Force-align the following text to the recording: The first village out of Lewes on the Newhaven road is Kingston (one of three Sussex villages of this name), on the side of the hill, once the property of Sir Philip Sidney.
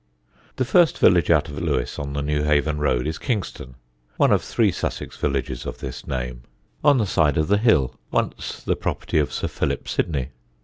The 0.55 0.65
first 0.65 0.97
village 0.97 1.29
out 1.29 1.47
of 1.47 1.59
Lewes 1.61 1.99
on 1.99 2.13
the 2.13 2.23
Newhaven 2.23 2.79
road 2.79 3.05
is 3.05 3.19
Kingston 3.19 3.75
(one 4.17 4.31
of 4.31 4.41
three 4.41 4.71
Sussex 4.71 5.15
villages 5.15 5.63
of 5.63 5.77
this 5.77 6.07
name), 6.07 6.41
on 6.83 6.97
the 6.97 7.05
side 7.05 7.37
of 7.37 7.49
the 7.49 7.59
hill, 7.59 7.99
once 8.09 8.63
the 8.63 8.75
property 8.75 9.19
of 9.19 9.31
Sir 9.31 9.47
Philip 9.47 9.87
Sidney. 9.87 10.29